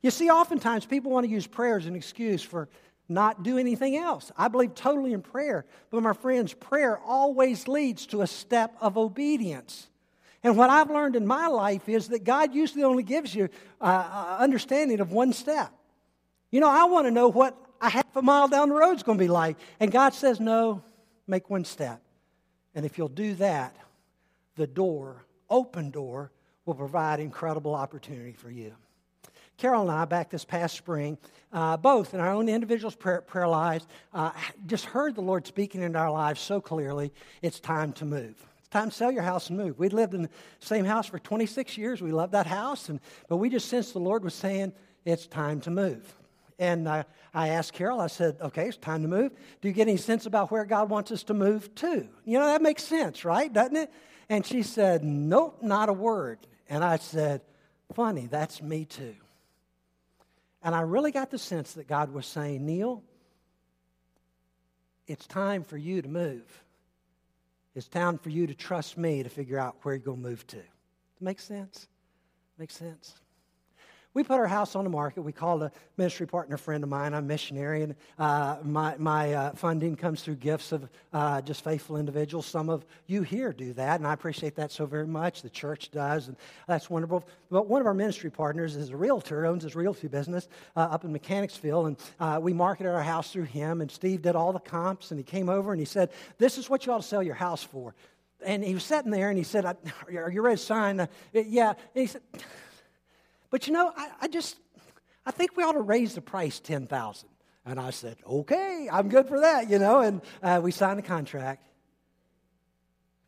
[0.00, 2.70] You see, oftentimes people want to use prayer as an excuse for
[3.10, 4.32] not do anything else.
[4.38, 8.96] I believe totally in prayer, but my friends, prayer always leads to a step of
[8.96, 9.90] obedience.
[10.42, 13.84] And what I've learned in my life is that God usually only gives you uh,
[13.84, 15.70] uh understanding of one step.
[16.50, 19.02] You know, I want to know what a half a mile down the road is
[19.02, 19.58] going to be like.
[19.78, 20.82] And God says, no,
[21.26, 22.00] make one step.
[22.74, 23.76] And if you'll do that,
[24.56, 26.30] the door, open door,
[26.64, 28.74] will provide incredible opportunity for you.
[29.56, 31.18] Carol and I, back this past spring,
[31.52, 34.30] uh, both in our own individual prayer, prayer lives, uh,
[34.66, 38.34] just heard the Lord speaking into our lives so clearly it's time to move.
[38.58, 39.78] It's time to sell your house and move.
[39.78, 42.00] We'd lived in the same house for 26 years.
[42.00, 44.72] We loved that house, and, but we just sensed the Lord was saying
[45.04, 46.14] it's time to move.
[46.58, 49.32] And I asked Carol, I said, okay, it's time to move.
[49.60, 52.06] Do you get any sense about where God wants us to move to?
[52.24, 53.52] You know, that makes sense, right?
[53.52, 53.92] Doesn't it?
[54.30, 56.38] And she said, nope, not a word.
[56.68, 57.40] And I said,
[57.94, 59.16] funny, that's me too.
[60.62, 63.02] And I really got the sense that God was saying, Neil,
[65.08, 66.62] it's time for you to move.
[67.74, 70.46] It's time for you to trust me to figure out where you're going to move
[70.48, 70.62] to.
[71.20, 71.88] Make sense?
[72.56, 73.14] Make sense?
[74.12, 75.22] We put our house on the market.
[75.22, 77.14] We called a ministry partner friend of mine.
[77.14, 81.62] I'm a missionary, and uh, my, my uh, funding comes through gifts of uh, just
[81.62, 82.46] faithful individuals.
[82.46, 85.42] Some of you here do that, and I appreciate that so very much.
[85.42, 87.24] The church does, and that's wonderful.
[87.50, 91.04] But one of our ministry partners is a realtor, owns his realty business uh, up
[91.04, 93.80] in Mechanicsville, and uh, we marketed our house through him.
[93.80, 96.68] And Steve did all the comps, and he came over and he said, "This is
[96.68, 97.94] what you ought to sell your house for."
[98.44, 99.76] And he was sitting there, and he said, "Are
[100.08, 101.74] you ready to sign?" Uh, yeah.
[101.94, 102.22] And he said.
[103.50, 104.56] But you know, I, I just,
[105.26, 107.28] I think we ought to raise the price 10000
[107.66, 111.02] And I said, okay, I'm good for that, you know, and uh, we signed a
[111.02, 111.66] contract.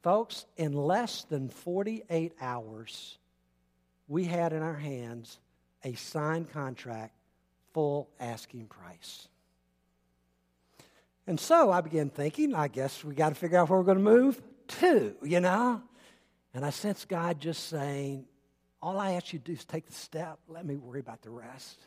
[0.03, 3.19] Folks, in less than 48 hours,
[4.09, 5.39] we had in our hands
[5.85, 7.15] a signed contract,
[7.73, 9.29] full asking price.
[11.27, 13.99] And so I began thinking, I guess we got to figure out where we're going
[13.99, 14.43] to move
[14.81, 15.81] to, you know?
[16.53, 18.27] And I sensed God just saying,
[18.83, 20.41] all I ask you to do is take the step.
[20.49, 21.79] Let me worry about the rest.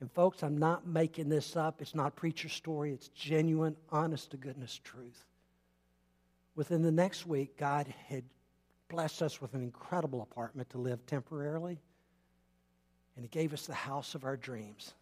[0.00, 1.82] And folks, I'm not making this up.
[1.82, 2.92] It's not preacher story.
[2.92, 5.24] It's genuine, honest to goodness truth.
[6.54, 8.22] Within the next week, God had
[8.88, 11.80] blessed us with an incredible apartment to live temporarily.
[13.16, 14.94] And He gave us the house of our dreams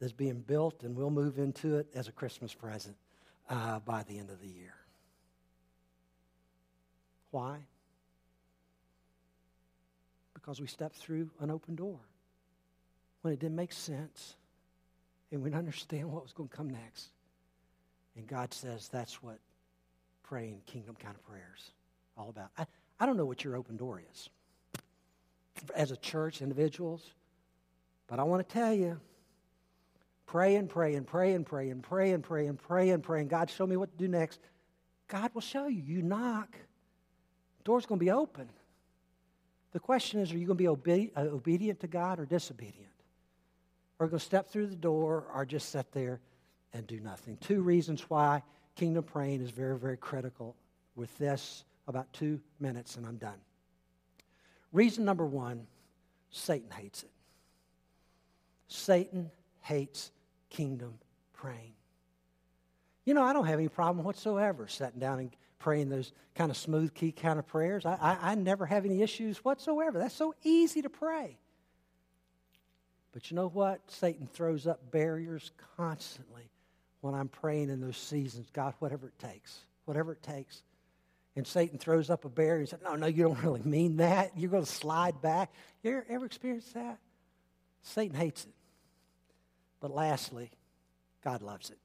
[0.00, 2.96] that's being built, and we'll move into it as a Christmas present
[3.48, 4.74] uh, by the end of the year.
[7.30, 7.58] Why?
[10.46, 11.98] Because we stepped through an open door
[13.22, 14.36] when it didn't make sense
[15.32, 17.08] and we didn't understand what was going to come next.
[18.16, 19.38] And God says that's what
[20.22, 21.72] praying kingdom kind of prayers
[22.16, 22.50] all about.
[22.56, 22.64] I,
[23.00, 24.30] I don't know what your open door is
[25.74, 27.10] as a church, individuals,
[28.06, 29.00] but I want to tell you
[30.26, 33.20] pray and pray and pray and pray and pray and pray and pray and pray
[33.20, 34.38] and God show me what to do next.
[35.08, 35.82] God will show you.
[35.84, 36.56] You knock,
[37.64, 38.48] door's going to be open.
[39.76, 42.94] The question is are you going to be obe- uh, obedient to God or disobedient?
[43.98, 46.22] Or to step through the door or just sit there
[46.72, 47.36] and do nothing?
[47.42, 48.42] Two reasons why
[48.74, 50.56] kingdom praying is very, very critical.
[50.94, 53.36] With this, about two minutes and I'm done.
[54.72, 55.66] Reason number one
[56.30, 57.10] Satan hates it.
[58.68, 60.10] Satan hates
[60.48, 60.94] kingdom
[61.34, 61.74] praying.
[63.04, 66.56] You know, I don't have any problem whatsoever sitting down and praying those kind of
[66.56, 67.86] smooth key kind of prayers.
[67.86, 69.98] I, I, I never have any issues whatsoever.
[69.98, 71.38] That's so easy to pray.
[73.12, 73.80] But you know what?
[73.90, 76.50] Satan throws up barriers constantly
[77.00, 78.48] when I'm praying in those seasons.
[78.52, 80.62] God, whatever it takes, whatever it takes.
[81.34, 84.32] And Satan throws up a barrier and says, No, no, you don't really mean that.
[84.36, 85.52] You're going to slide back.
[85.82, 86.98] You ever, ever experienced that?
[87.82, 88.52] Satan hates it.
[89.80, 90.50] But lastly,
[91.22, 91.78] God loves it.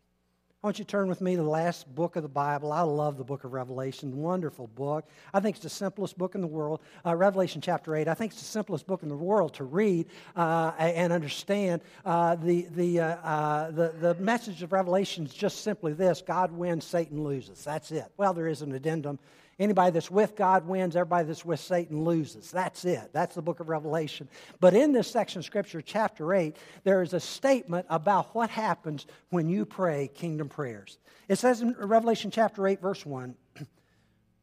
[0.64, 2.72] I want you to turn with me to the last book of the Bible.
[2.72, 4.16] I love the book of Revelation.
[4.16, 5.10] Wonderful book.
[5.34, 6.82] I think it's the simplest book in the world.
[7.04, 8.08] Uh, Revelation chapter 8.
[8.08, 10.06] I think it's the simplest book in the world to read
[10.36, 11.82] uh, and understand.
[12.06, 16.52] Uh, the, the, uh, uh, the, the message of Revelation is just simply this God
[16.52, 17.64] wins, Satan loses.
[17.64, 18.06] That's it.
[18.18, 19.18] Well, there is an addendum
[19.62, 22.50] Anybody that's with God wins, everybody that's with Satan loses.
[22.50, 23.12] That's it.
[23.14, 24.28] That's the book of Revelation.
[24.60, 29.06] But in this section of Scripture, chapter 8, there is a statement about what happens
[29.30, 30.98] when you pray kingdom prayers.
[31.28, 33.36] It says in Revelation chapter 8, verse 1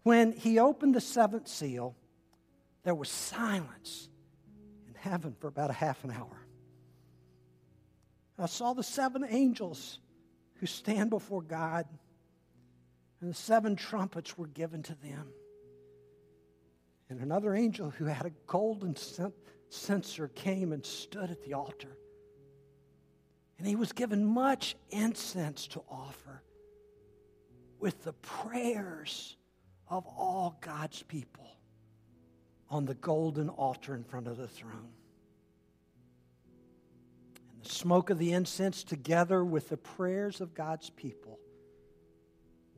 [0.04, 1.96] When he opened the seventh seal,
[2.84, 4.08] there was silence
[4.86, 6.46] in heaven for about a half an hour.
[8.38, 9.98] I saw the seven angels
[10.60, 11.86] who stand before God,
[13.20, 15.28] and the seven trumpets were given to them.
[17.10, 18.94] And another angel who had a golden
[19.70, 21.96] censer came and stood at the altar.
[23.58, 26.42] And he was given much incense to offer
[27.80, 29.36] with the prayers
[29.88, 31.56] of all God's people
[32.70, 34.92] on the golden altar in front of the throne.
[37.54, 41.38] And the smoke of the incense, together with the prayers of God's people,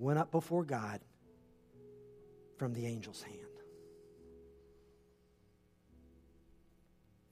[0.01, 1.01] went up before God
[2.57, 3.36] from the angel's hand.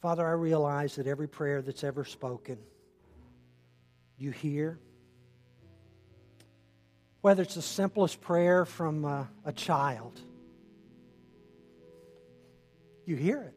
[0.01, 2.59] Father, I realize that every prayer that's ever spoken,
[4.16, 4.79] you hear.
[7.21, 10.21] Whether it's the simplest prayer from a, a child,
[13.07, 13.55] you hear it.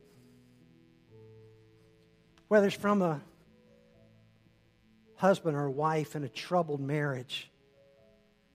[2.47, 3.21] Whether it's from a
[5.15, 7.50] husband or wife in a troubled marriage,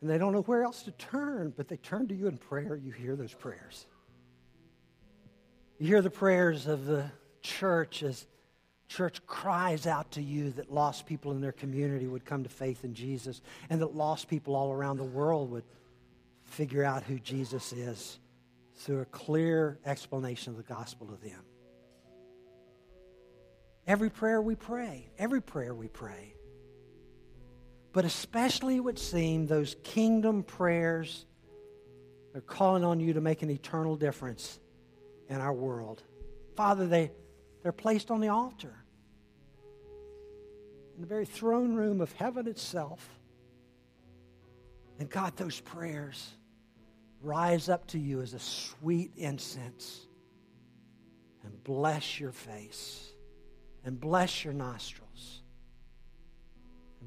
[0.00, 2.76] and they don't know where else to turn, but they turn to you in prayer,
[2.76, 3.86] you hear those prayers.
[5.78, 7.10] You hear the prayers of the
[7.42, 8.26] church as
[8.88, 12.84] church cries out to you that lost people in their community would come to faith
[12.84, 15.64] in Jesus and that lost people all around the world would
[16.44, 18.18] figure out who Jesus is
[18.76, 21.40] through a clear explanation of the gospel to them.
[23.86, 26.34] Every prayer we pray, every prayer we pray,
[27.96, 31.24] but especially it would seem those kingdom prayers
[32.34, 34.60] are calling on you to make an eternal difference
[35.30, 36.02] in our world.
[36.56, 37.10] Father, they
[37.62, 38.74] they're placed on the altar
[40.94, 43.08] in the very throne room of heaven itself.
[44.98, 46.32] And God, those prayers
[47.22, 50.06] rise up to you as a sweet incense
[51.44, 53.08] and bless your face
[53.86, 55.05] and bless your nostrils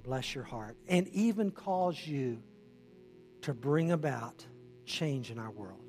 [0.04, 2.41] bless your heart and even cause you
[3.41, 4.45] to bring about
[4.86, 5.80] change in our world.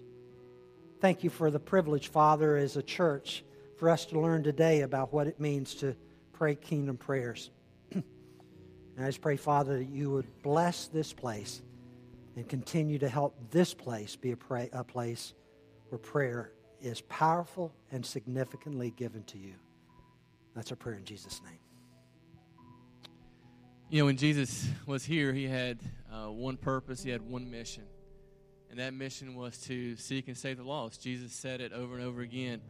[1.00, 3.44] Thank you for the privilege, Father, as a church
[3.76, 5.96] for us to learn today about what it means to
[6.32, 7.50] pray kingdom prayers.
[7.92, 8.04] and
[8.98, 11.62] I just pray, Father, that you would bless this place
[12.36, 15.32] and continue to help this place be a, pray, a place
[15.88, 19.54] where prayer is powerful and significantly given to you.
[20.54, 21.58] That's our prayer in Jesus' name.
[23.90, 25.80] You know, when Jesus was here, he had
[26.12, 27.82] uh, one purpose, he had one mission.
[28.70, 31.02] And that mission was to seek and save the lost.
[31.02, 32.60] Jesus said it over and over again.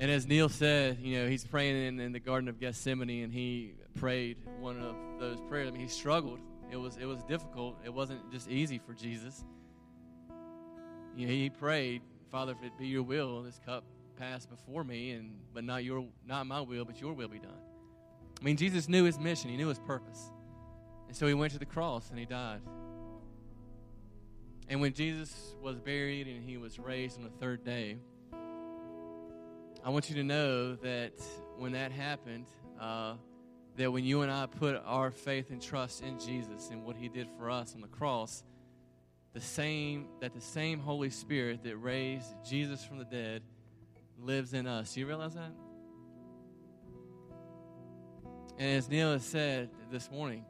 [0.00, 3.32] And as Neil said, you know, he's praying in, in, the Garden of Gethsemane, and
[3.32, 5.68] he prayed one of those prayers.
[5.68, 6.40] I mean, he struggled.
[6.72, 7.78] It was it was difficult.
[7.84, 9.44] It wasn't just easy for Jesus.
[11.16, 12.02] You know, he prayed,
[12.32, 13.84] Father, if it be Your will, this cup
[14.18, 17.65] pass before me, and but not your not my will, but Your will be done.
[18.40, 19.50] I mean, Jesus knew his mission.
[19.50, 20.30] He knew his purpose,
[21.08, 22.60] and so he went to the cross and he died.
[24.68, 27.98] And when Jesus was buried and he was raised on the third day
[29.86, 31.12] I want you to know that
[31.58, 32.46] when that happened,
[32.80, 33.14] uh,
[33.76, 37.08] that when you and I put our faith and trust in Jesus and what He
[37.08, 38.42] did for us on the cross,
[39.32, 43.42] the same that the same Holy Spirit that raised Jesus from the dead
[44.18, 44.94] lives in us.
[44.94, 45.52] Do you realize that?
[48.58, 50.44] And as Neil has said this morning,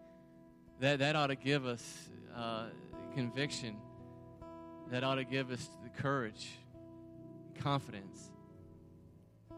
[0.80, 2.66] that, that ought to give us uh,
[3.14, 3.76] conviction.
[4.90, 6.48] That ought to give us the courage,
[7.61, 8.30] confidence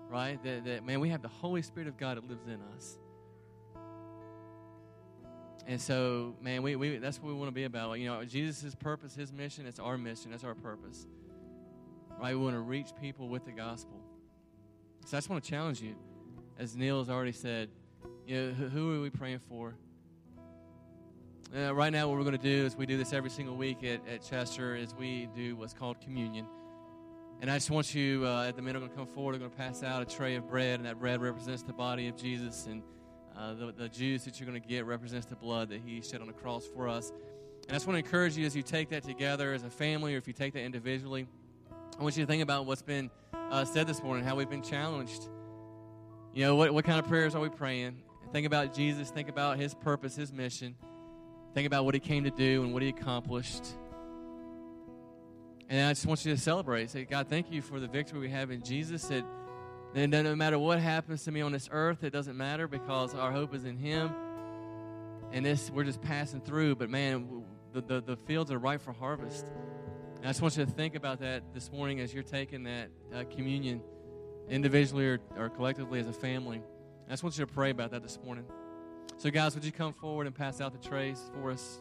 [0.09, 0.43] right?
[0.43, 2.99] That, that, man, we have the Holy Spirit of God that lives in us.
[5.67, 7.99] And so, man, we, we that's what we want to be about.
[7.99, 11.07] You know, Jesus' purpose, his mission, it's our mission, that's our purpose.
[12.19, 12.35] Right?
[12.35, 14.01] We want to reach people with the gospel.
[15.05, 15.95] So I just want to challenge you,
[16.59, 17.69] as Neil has already said,
[18.29, 19.75] you know, who, are we praying for?
[21.57, 23.83] Uh, right now, what we're going to do is we do this every single week
[23.83, 26.47] at, at Chester, is we do what's called communion.
[27.41, 29.33] And I just want you, uh, at the minute, going to come forward.
[29.33, 32.07] They're going to pass out a tray of bread, and that bread represents the body
[32.09, 32.83] of Jesus, and
[33.35, 36.21] uh, the, the juice that you're going to get represents the blood that He shed
[36.21, 37.13] on the cross for us.
[37.63, 40.15] And I just want to encourage you as you take that together as a family,
[40.15, 41.27] or if you take that individually,
[41.99, 43.11] I want you to think about what's been
[43.51, 45.31] uh, said this morning, how we've been challenged.
[46.35, 48.03] You know, what, what kind of prayers are we praying?
[48.33, 49.11] Think about Jesus.
[49.11, 50.75] Think about His purpose, His mission.
[51.55, 53.65] Think about what He came to do and what He accomplished.
[55.69, 56.91] And I just want you to celebrate.
[56.91, 59.05] Say, God, thank you for the victory we have in Jesus.
[59.05, 59.25] That,
[59.95, 63.33] that no matter what happens to me on this earth, it doesn't matter because our
[63.33, 64.11] hope is in Him.
[65.31, 66.77] And this, we're just passing through.
[66.77, 69.47] But man, the, the, the fields are ripe for harvest.
[70.17, 72.89] And I just want you to think about that this morning as you're taking that
[73.15, 73.83] uh, communion
[74.49, 76.63] individually or, or collectively as a family.
[77.09, 78.45] I just want you to pray about that this morning.
[79.17, 81.81] So, guys, would you come forward and pass out the trays for us?